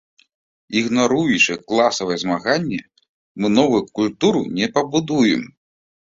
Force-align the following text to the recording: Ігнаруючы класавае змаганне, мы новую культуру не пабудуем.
Ігнаруючы 0.79 1.57
класавае 1.71 2.17
змаганне, 2.23 2.79
мы 3.43 3.51
новую 3.59 3.81
культуру 3.99 4.41
не 4.61 4.71
пабудуем. 4.79 5.43